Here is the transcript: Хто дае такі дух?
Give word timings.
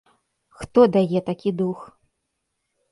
Хто 0.61 0.79
дае 0.95 1.19
такі 1.31 1.49
дух? 1.61 1.87